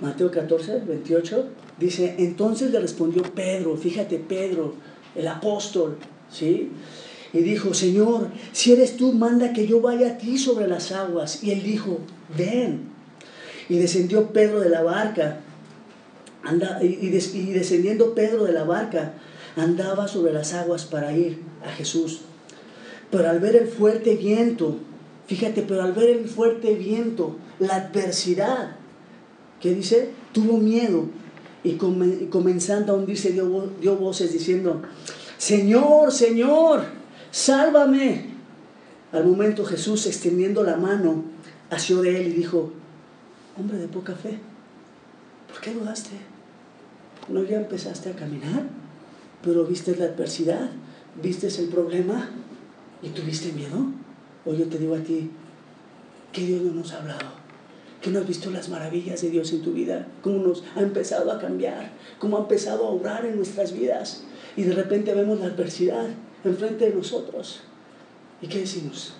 [0.01, 1.47] Mateo 14, 28,
[1.79, 4.73] dice, entonces le respondió Pedro, fíjate Pedro,
[5.15, 5.97] el apóstol,
[6.29, 6.71] ¿sí?
[7.35, 11.43] Y dijo, Señor, si eres tú, manda que yo vaya a ti sobre las aguas.
[11.43, 11.99] Y él dijo,
[12.37, 12.83] ven.
[13.67, 15.41] Y descendió Pedro de la barca,
[16.43, 19.15] anda, y, descendiendo Pedro de la barca,
[19.57, 22.21] andaba sobre las aguas para ir a Jesús.
[23.11, 24.77] Pero al ver el fuerte viento,
[25.27, 28.77] fíjate, pero al ver el fuerte viento, la adversidad,
[29.59, 30.11] ¿qué dice?
[30.31, 31.09] Tuvo miedo
[31.65, 31.73] y
[32.29, 34.83] comenzando a hundirse dio, dio voces diciendo,
[35.37, 36.85] Señor, Señor,
[37.35, 38.35] sálvame.
[39.11, 41.23] Al momento Jesús extendiendo la mano,
[41.69, 42.71] asió de él y dijo,
[43.57, 44.39] hombre de poca fe,
[45.49, 46.15] ¿por qué dudaste?
[47.27, 48.63] ¿No ya empezaste a caminar?
[49.45, 50.71] pero viste la adversidad,
[51.21, 52.29] viste el problema
[53.03, 53.85] y tuviste miedo.
[54.43, 55.29] Hoy yo te digo a ti,
[56.33, 57.27] que Dios no nos ha hablado,
[58.01, 61.31] que no has visto las maravillas de Dios en tu vida, cómo nos ha empezado
[61.31, 64.23] a cambiar, cómo ha empezado a obrar en nuestras vidas.
[64.57, 66.07] Y de repente vemos la adversidad
[66.49, 67.61] enfrente de nosotros.
[68.41, 69.13] ¿Y qué decimos?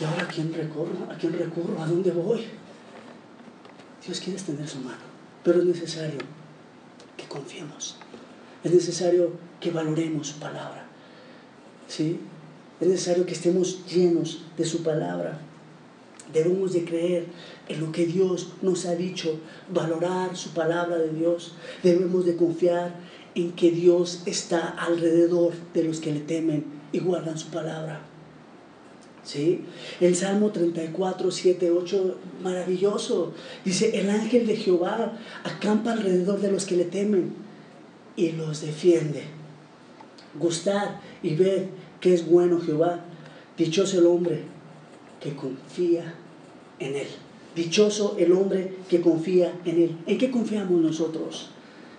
[0.00, 1.10] ¿Y ahora a quién recorro?
[1.10, 1.80] ¿A quién recurro?
[1.82, 2.46] ¿A dónde voy?
[4.04, 4.98] Dios quiere extender su mano,
[5.42, 6.18] pero es necesario
[7.16, 7.96] que confiemos.
[8.64, 10.86] Es necesario que valoremos su palabra.
[11.88, 12.20] ¿Sí?
[12.80, 15.40] Es necesario que estemos llenos de su palabra.
[16.32, 17.26] Debemos de creer
[17.68, 19.40] en lo que Dios nos ha dicho,
[19.72, 21.54] valorar su palabra de Dios.
[21.82, 22.94] Debemos de confiar
[23.38, 28.00] en que Dios está alrededor de los que le temen y guardan su palabra.
[29.22, 29.60] ¿Sí?
[30.00, 33.34] El Salmo 34, 7, 8, maravilloso.
[33.64, 35.12] Dice, el ángel de Jehová
[35.44, 37.32] acampa alrededor de los que le temen
[38.16, 39.22] y los defiende.
[40.34, 41.66] Gustad y ved
[42.00, 43.04] que es bueno Jehová.
[43.56, 44.42] Dichoso el hombre
[45.20, 46.14] que confía
[46.80, 47.08] en Él.
[47.54, 49.96] Dichoso el hombre que confía en Él.
[50.06, 51.50] ¿En qué confiamos nosotros?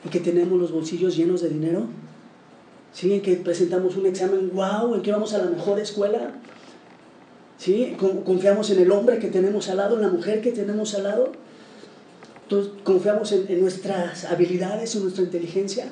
[0.03, 1.85] ¿En que tenemos los bolsillos llenos de dinero?
[2.93, 3.13] ¿Sí?
[3.13, 4.51] ¿En que presentamos un examen?
[4.53, 4.95] ¡Wow!
[4.95, 6.33] ¿En que vamos a la mejor escuela?
[7.57, 7.97] ¿Sí?
[8.25, 11.31] ¿Confiamos en el hombre que tenemos al lado, en la mujer que tenemos al lado?
[12.43, 15.85] Entonces, ¿Confiamos en, nuestras habilidades, en nuestra inteligencia?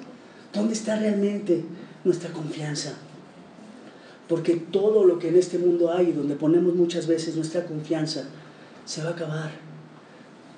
[0.53, 1.63] ¿Dónde está realmente
[2.05, 2.93] nuestra confianza?
[4.29, 8.23] Porque todo lo que en este mundo hay, donde ponemos muchas veces nuestra confianza,
[8.85, 9.51] se va a acabar.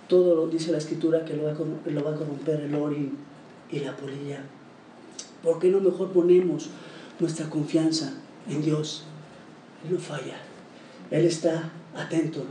[0.08, 3.29] Todo lo dice la escritura que lo va a, corromper el orín
[3.72, 4.44] y la polilla.
[5.44, 6.70] ¿Por qué no mejor ponemos
[7.20, 8.14] nuestra confianza
[8.50, 9.04] en Dios?
[9.86, 10.38] Él no falla.
[11.12, 12.46] Él está atento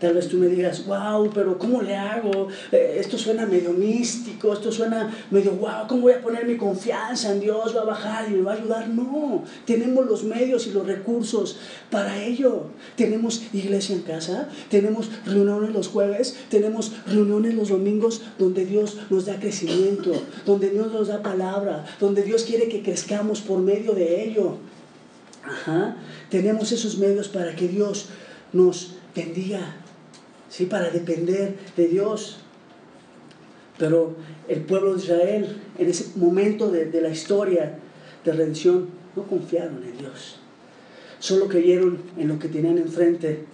[0.00, 2.46] Tal vez tú me digas, wow, pero ¿cómo le hago?
[2.70, 7.32] Eh, esto suena medio místico, esto suena medio, wow, ¿cómo voy a poner mi confianza
[7.32, 7.76] en Dios?
[7.76, 8.88] ¿Va a bajar y me va a ayudar?
[8.88, 11.58] No, tenemos los medios y los recursos
[11.90, 12.66] para ello.
[12.94, 19.26] Tenemos iglesia en casa, tenemos reuniones los jueves, tenemos reuniones los domingos donde Dios nos
[19.26, 20.12] da crecimiento,
[20.46, 24.58] donde Dios nos da palabra, donde Dios quiere que crezcamos por medio de ello.
[25.42, 25.96] Ajá.
[26.30, 28.06] Tenemos esos medios para que Dios
[28.52, 29.74] nos bendiga
[30.48, 30.66] ¿sí?
[30.66, 32.38] para depender de Dios.
[33.78, 34.16] Pero
[34.48, 37.78] el pueblo de Israel, en ese momento de, de la historia
[38.24, 40.40] de redención, no confiaron en Dios.
[41.20, 43.44] Solo creyeron en lo que tenían enfrente,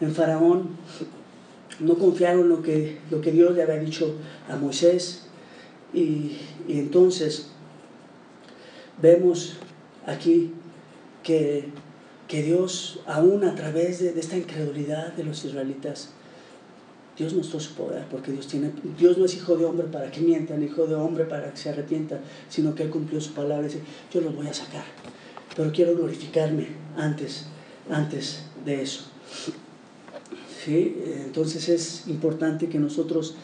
[0.00, 0.70] en Faraón.
[1.80, 4.14] No confiaron en lo que, lo que Dios le había dicho
[4.48, 5.26] a Moisés.
[5.92, 7.48] Y, y entonces
[9.00, 9.56] vemos
[10.06, 10.52] aquí
[11.22, 11.68] que,
[12.28, 16.10] que Dios, aún a través de, de esta incredulidad de los israelitas,
[17.16, 20.20] Dios mostró su poder, porque Dios, tiene, Dios no es hijo de hombre para que
[20.20, 23.66] mienta, ni hijo de hombre para que se arrepienta, sino que Él cumplió su palabra
[23.66, 23.80] y dice,
[24.12, 24.84] yo los voy a sacar,
[25.54, 27.46] pero quiero glorificarme antes,
[27.88, 29.04] antes de eso.
[30.64, 30.96] ¿Sí?
[31.24, 33.36] Entonces es importante que nosotros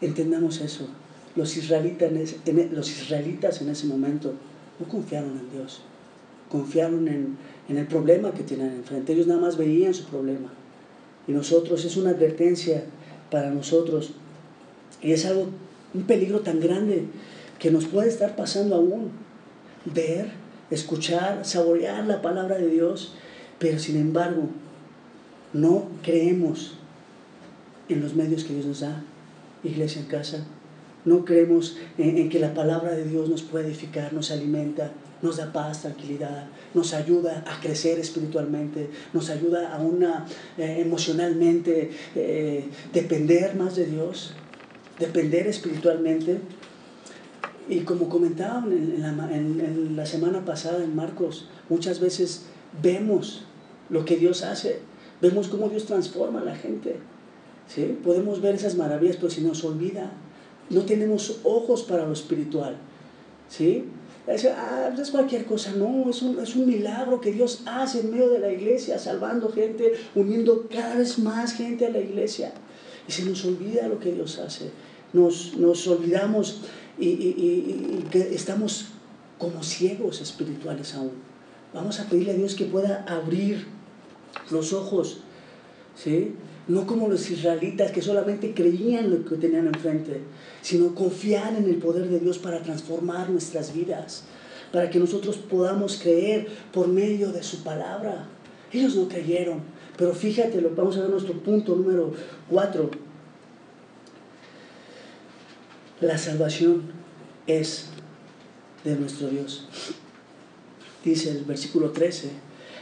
[0.00, 0.86] entendamos eso.
[1.34, 2.12] Los israelitas
[2.46, 4.34] en, los israelitas en ese momento
[4.78, 5.80] no confiaron en Dios,
[6.50, 7.36] confiaron en,
[7.68, 9.14] en el problema que tenían enfrente.
[9.14, 10.52] Ellos nada más veían su problema.
[11.26, 12.84] Y nosotros es una advertencia
[13.30, 14.12] para nosotros.
[15.02, 15.48] Y es algo,
[15.94, 17.04] un peligro tan grande
[17.58, 19.10] que nos puede estar pasando aún.
[19.84, 20.30] ver,
[20.70, 23.14] escuchar, saborear la palabra de Dios,
[23.58, 24.48] pero sin embargo
[25.52, 26.74] no creemos
[27.88, 29.02] en los medios que Dios nos da,
[29.62, 30.44] iglesia en casa,
[31.04, 34.90] no creemos en, que la palabra de Dios nos puede edificar, nos alimenta,
[35.22, 40.26] nos da paz, tranquilidad, nos ayuda a crecer espiritualmente, nos ayuda a una
[40.58, 44.34] eh, emocionalmente eh, depender más de Dios,
[44.98, 46.40] depender espiritualmente.
[47.68, 52.46] Y como comentaban en, la, semana pasada en Marcos, muchas veces
[52.80, 53.44] vemos
[53.88, 54.80] lo que Dios hace,
[55.20, 56.96] vemos cómo Dios transforma a la gente.
[57.66, 57.98] ¿sí?
[58.04, 60.12] Podemos ver esas maravillas, pero si nos olvida,
[60.70, 62.76] no tenemos ojos para lo espiritual.
[63.48, 63.84] ¿sí?
[64.28, 68.28] Ah, es cualquier cosa, no, es un, es un milagro que Dios hace en medio
[68.28, 72.52] de la iglesia, salvando gente, uniendo cada vez más gente a la iglesia.
[73.08, 74.70] Y se nos olvida lo que Dios hace.
[75.12, 76.62] Nos, nos olvidamos
[76.98, 78.86] y, que estamos
[79.38, 81.12] como ciegos espirituales aún.
[81.72, 83.66] Vamos a pedirle a Dios que pueda abrir
[84.50, 85.18] los ojos,
[85.94, 86.34] ¿sí?
[86.68, 90.20] No como los israelitas que solamente creían lo que tenían enfrente,
[90.62, 94.24] sino confiar en el poder de Dios para transformar nuestras vidas,
[94.72, 98.26] para que nosotros podamos creer por medio de su palabra.
[98.72, 99.60] Ellos no creyeron,
[99.96, 102.12] pero fíjate, vamos a ver nuestro punto número
[102.50, 102.90] 4.
[106.00, 106.82] La salvación
[107.46, 107.86] es
[108.84, 109.66] de nuestro Dios.
[111.04, 112.30] Dice el versículo 13.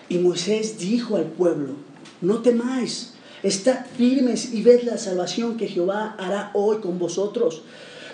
[0.08, 1.74] Y Moisés dijo al pueblo,
[2.20, 3.13] no temáis,
[3.44, 7.62] estad firmes y ved la salvación que Jehová hará hoy con vosotros.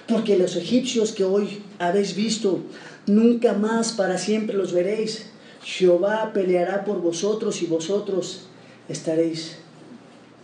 [0.06, 2.60] Porque los egipcios que hoy habéis visto,
[3.06, 5.26] nunca más para siempre los veréis.
[5.62, 8.42] Jehová peleará por vosotros y vosotros
[8.88, 9.56] estaréis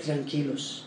[0.05, 0.86] tranquilos.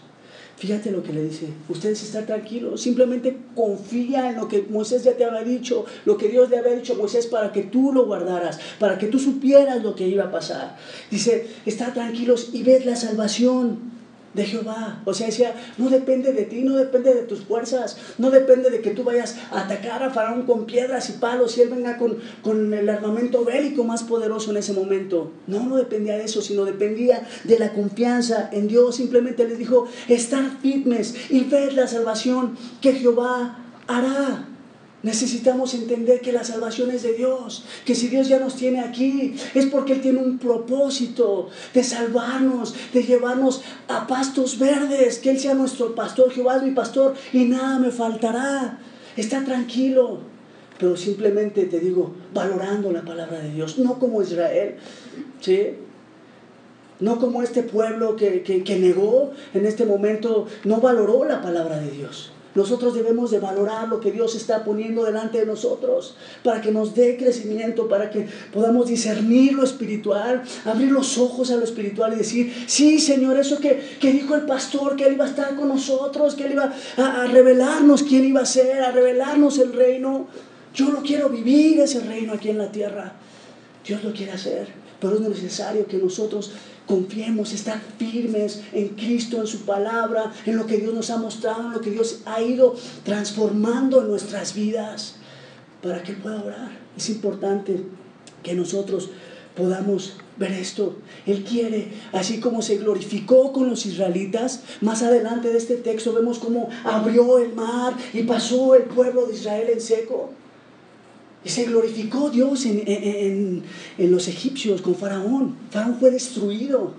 [0.60, 5.16] Fíjate lo que le dice, ustedes están tranquilos, simplemente confía en lo que Moisés ya
[5.16, 8.06] te había dicho, lo que Dios le había dicho a Moisés para que tú lo
[8.06, 10.76] guardaras, para que tú supieras lo que iba a pasar.
[11.10, 13.99] Dice, está tranquilos y ved la salvación
[14.34, 15.02] de Jehová.
[15.06, 18.82] O sea, decía, no depende de ti, no depende de tus fuerzas, no depende de
[18.82, 22.18] que tú vayas a atacar a Faraón con piedras y palos y él venga con,
[22.42, 25.32] con el armamento bélico más poderoso en ese momento.
[25.48, 28.96] No, no dependía de eso, sino dependía de la confianza en Dios.
[28.98, 34.49] Simplemente les dijo, estar firmes y ver la salvación que Jehová hará.
[35.02, 39.34] Necesitamos entender que la salvación es de Dios, que si Dios ya nos tiene aquí
[39.56, 45.40] es porque Él tiene un propósito de salvarnos, de llevarnos a pastos verdes, que Él
[45.40, 48.80] sea nuestro pastor, Jehová es mi pastor y nada me faltará.
[49.16, 50.20] Está tranquilo,
[50.78, 54.76] pero simplemente te digo, valorando la palabra de Dios, no como Israel,
[55.40, 55.76] ¿sí?
[57.00, 61.92] no como este pueblo que, que negó en este momento, no valoró la palabra de
[61.92, 62.34] Dios.
[62.56, 66.96] Nosotros debemos de valorar lo que Dios está poniendo delante de nosotros para que nos
[66.96, 72.18] dé crecimiento, para que podamos discernir lo espiritual, abrir los ojos a lo espiritual y
[72.18, 76.34] decir, sí Señor, eso que, dijo el pastor, que Él iba a estar con nosotros,
[76.34, 80.28] que Él iba a, a revelarnos quién iba a ser, a revelarnos el reino.
[80.74, 83.14] Yo lo quiero vivir ese reino aquí en la tierra.
[83.86, 84.68] Dios lo quiere hacer,
[85.00, 86.52] pero es necesario que nosotros
[86.90, 91.68] Confiemos, estar firmes en Cristo, en su palabra, en lo que Dios nos ha mostrado,
[91.68, 95.14] en lo que Dios ha ido transformando en nuestras vidas
[95.84, 96.72] para que pueda orar.
[96.98, 97.84] Es importante
[98.42, 99.12] que nosotros
[99.56, 100.96] podamos ver esto.
[101.28, 106.40] Él quiere, así como se glorificó con los israelitas, más adelante de este texto vemos
[106.40, 110.32] cómo abrió el mar y pasó el pueblo de Israel en seco.
[111.44, 113.64] Y se glorificó Dios en,
[113.98, 115.56] los egipcios con Faraón.
[115.72, 116.94] Faraón fue destruido.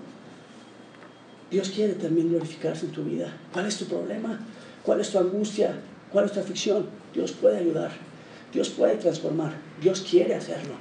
[1.51, 3.37] Dios quiere también glorificarse en tu vida.
[3.53, 4.39] ¿Cuál es tu problema?
[4.83, 5.79] ¿Cuál es tu angustia?
[6.11, 6.87] ¿Cuál es tu aflicción?
[7.13, 7.91] Dios puede ayudar.
[8.51, 9.53] Dios puede transformar.
[9.79, 10.73] Dios quiere hacerlo.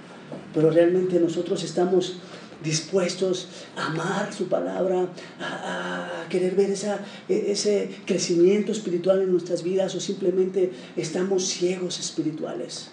[0.55, 2.17] Pero realmente nosotros estamos
[2.63, 5.09] dispuestos a amar su palabra,
[5.41, 12.91] a, querer ver esa, ese crecimiento espiritual en nuestras vidas o simplemente estamos ciegos espirituales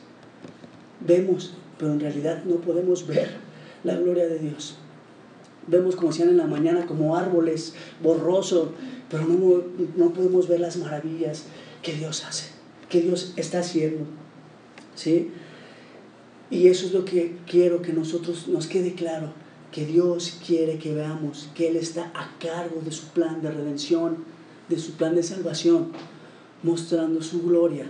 [0.99, 3.29] vemos, pero en realidad no podemos ver
[3.83, 4.77] la gloria de Dios.
[5.67, 8.69] Vemos, como decían en la mañana, como árboles borrosos,
[9.09, 9.63] pero no,
[9.95, 11.43] no podemos ver las maravillas
[11.81, 12.49] que Dios hace,
[12.89, 14.05] que Dios está haciendo.
[14.95, 15.31] ¿Sí?
[16.49, 19.33] Y eso es lo que quiero que nosotros nos quede claro,
[19.71, 24.23] que Dios quiere que veamos que Él está a cargo de su plan de redención,
[24.69, 25.91] de su plan de salvación,
[26.63, 27.85] mostrando su gloria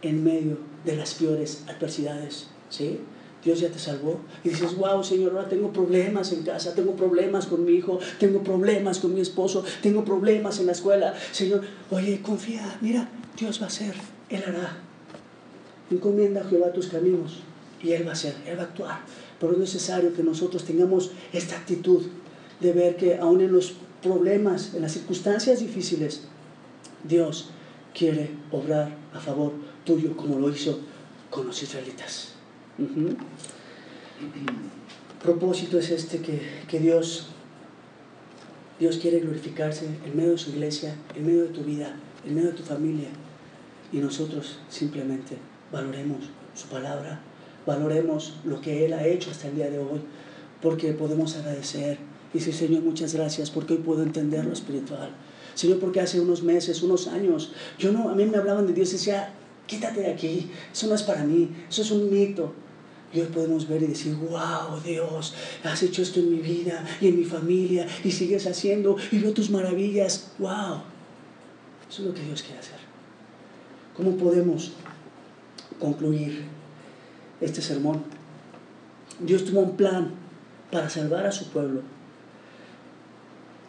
[0.00, 2.48] en medio de las peores adversidades.
[2.70, 3.00] ¿sí?
[3.44, 4.20] Dios ya te salvó.
[4.44, 8.42] Y dices, wow, Señor, ahora tengo problemas en casa, tengo problemas con mi hijo, tengo
[8.42, 11.14] problemas con mi esposo, tengo problemas en la escuela.
[11.32, 13.94] Señor, oye, confía, mira, Dios va a hacer,
[14.28, 14.78] Él hará.
[15.90, 17.40] Encomienda a Jehová tus caminos
[17.82, 19.00] y Él va a hacer, Él va a actuar.
[19.40, 22.02] Pero es necesario que nosotros tengamos esta actitud
[22.60, 26.22] de ver que aún en los problemas, en las circunstancias difíciles,
[27.02, 27.50] Dios
[27.92, 29.52] quiere obrar a favor
[29.84, 30.80] tuyo como lo hizo
[31.30, 32.32] con los israelitas.
[35.22, 37.28] Propósito es este que, que Dios,
[38.78, 42.50] Dios quiere glorificarse en medio de su iglesia, en medio de tu vida, en medio
[42.50, 43.08] de tu familia.
[43.92, 45.36] Y nosotros simplemente
[45.70, 46.24] valoremos
[46.54, 47.20] su palabra,
[47.66, 50.00] valoremos lo que Él ha hecho hasta el día de hoy,
[50.60, 51.98] porque podemos agradecer
[52.32, 55.10] y decir, Señor, muchas gracias, porque hoy puedo entender lo espiritual.
[55.54, 58.90] Señor, porque hace unos meses, unos años, yo no, a mí me hablaban de Dios
[58.90, 59.34] y decía,
[59.66, 62.52] quítate de aquí, eso no es para mí, eso es un mito.
[63.14, 65.34] Y hoy podemos ver y decir, wow, Dios,
[65.64, 69.32] has hecho esto en mi vida y en mi familia y sigues haciendo y veo
[69.32, 70.80] tus maravillas, wow.
[71.90, 72.78] Eso es lo que Dios quiere hacer.
[73.94, 74.72] ¿Cómo podemos
[75.78, 76.44] concluir
[77.40, 78.02] este sermón?
[79.20, 80.12] Dios tuvo un plan
[80.70, 81.82] para salvar a su pueblo.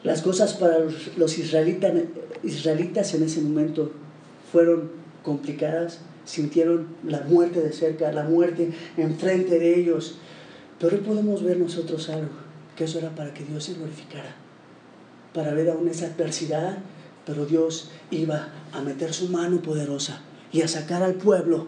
[0.03, 0.77] Las cosas para
[1.17, 1.93] los israelitas,
[2.43, 3.91] israelitas en ese momento
[4.51, 10.17] fueron complicadas, sintieron la muerte de cerca, la muerte enfrente de ellos.
[10.79, 12.31] Pero podemos ver nosotros algo,
[12.75, 14.35] que eso era para que Dios se glorificara,
[15.33, 16.77] para ver aún esa adversidad,
[17.25, 20.21] pero Dios iba a meter su mano poderosa
[20.51, 21.67] y a sacar al pueblo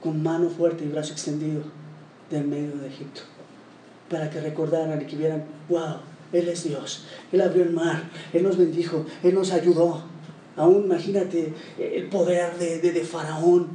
[0.00, 1.62] con mano fuerte y brazo extendido
[2.30, 3.22] del medio de Egipto,
[4.08, 5.96] para que recordaran y que vieran, wow,
[6.32, 10.02] Él es Dios, Él abrió el mar, Él nos bendijo, Él nos ayudó.
[10.56, 13.68] Aún imagínate el poder de, de, de Faraón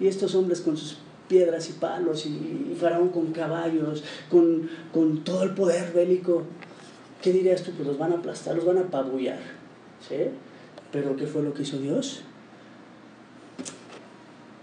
[0.00, 5.44] y estos hombres con sus piedras y palos y, Faraón con caballos, con, con, todo
[5.44, 6.42] el poder bélico.
[7.22, 7.72] ¿Qué dirías tú?
[7.72, 9.38] Pues los van a aplastar, los van a apabullar.
[10.06, 10.16] ¿sí?
[10.90, 12.22] Pero ¿qué fue lo que hizo Dios?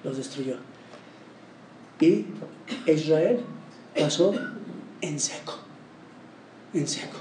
[0.03, 0.57] Los destruyó.
[1.99, 2.25] Y
[2.85, 3.39] Israel
[3.97, 4.33] pasó
[5.01, 5.55] en seco.
[6.73, 7.17] En seco.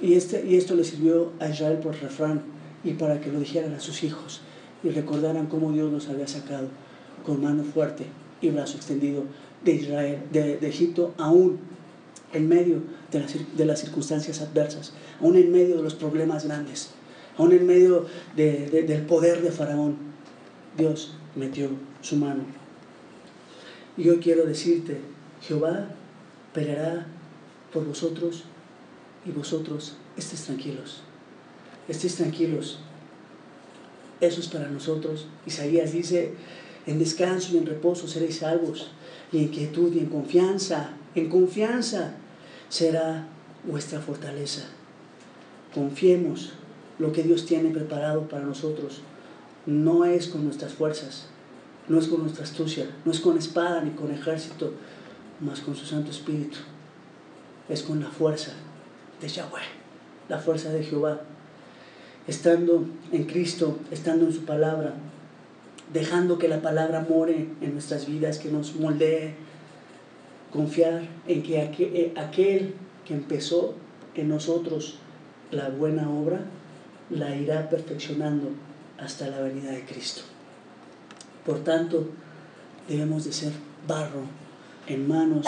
[0.00, 2.42] Y, este, y esto le sirvió a Israel por refrán
[2.84, 4.40] y para que lo dijeran a sus hijos
[4.82, 6.68] y recordaran cómo Dios los había sacado
[7.24, 8.06] con mano fuerte
[8.40, 9.24] y brazo extendido
[9.64, 11.60] de Israel, de, Egipto, aún
[12.32, 16.90] en medio de las, de las, circunstancias adversas, aún en medio de los problemas grandes,
[17.38, 19.96] aún en medio de, de, del poder de Faraón.
[20.76, 21.68] Dios metió
[22.00, 22.42] su mano.
[23.96, 24.98] Y yo quiero decirte,
[25.42, 25.90] Jehová
[26.52, 27.06] peleará
[27.72, 28.44] por vosotros
[29.24, 31.02] y vosotros estéis tranquilos.
[31.88, 32.78] Estéis tranquilos.
[34.20, 35.26] Eso es para nosotros.
[35.46, 36.34] Isaías dice,
[36.86, 38.90] en descanso y en reposo seréis salvos,
[39.32, 42.14] y en quietud y en confianza, en confianza
[42.68, 43.26] será
[43.64, 44.62] vuestra fortaleza.
[45.74, 46.52] Confiemos
[46.98, 49.00] lo que Dios tiene preparado para nosotros.
[49.66, 51.26] No es con nuestras fuerzas,
[51.88, 54.72] no es con nuestra astucia, no es con espada ni con ejército,
[55.40, 56.58] mas con su Santo Espíritu.
[57.68, 58.52] Es con la fuerza
[59.20, 59.62] de Yahweh,
[60.28, 61.22] la fuerza de Jehová.
[62.26, 64.94] Estando en Cristo, estando en su palabra,
[65.92, 69.34] dejando que la palabra more en nuestras vidas, que nos moldee,
[70.52, 73.74] confiar en que eh, aquel que empezó
[74.14, 74.98] en nosotros
[75.50, 76.40] la buena obra,
[77.10, 78.50] la irá perfeccionando
[78.98, 80.22] hasta la venida de Cristo.
[81.44, 82.08] Por tanto,
[82.88, 83.52] debemos de ser
[83.86, 84.22] barro
[84.86, 85.46] en manos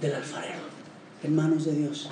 [0.00, 0.60] del alfarero,
[1.22, 2.10] en manos de Dios.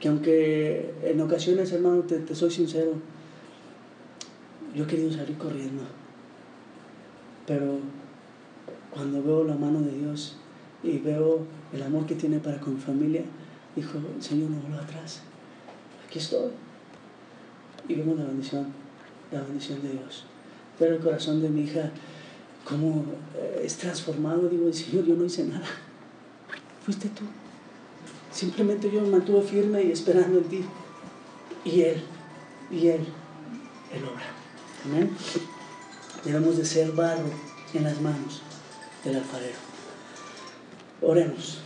[0.00, 2.92] Que aunque en ocasiones, hermano, te, te soy sincero,
[4.74, 5.82] yo he querido salir corriendo
[7.48, 7.78] pero
[8.90, 10.36] cuando veo la mano de Dios
[10.82, 13.22] y veo el amor que tiene para con mi familia,
[13.74, 15.22] dijo, Señor no voló atrás.
[16.06, 16.50] Aquí estoy.
[17.88, 18.66] Y vemos la bendición,
[19.32, 20.24] la bendición de Dios.
[20.78, 21.90] Pero el corazón de mi hija,
[22.64, 25.66] como eh, es transformado, digo, Señor, yo no hice nada.
[26.84, 27.24] Fuiste tú.
[28.32, 30.64] Simplemente yo me mantuve firme y esperando en ti.
[31.64, 32.02] Y Él,
[32.70, 33.06] y Él,
[33.92, 34.26] Él obra.
[34.84, 35.16] Amén.
[36.24, 37.30] Debemos de ser barro
[37.74, 38.42] en las manos
[39.04, 39.56] del alfarero.
[41.00, 41.62] Oremos.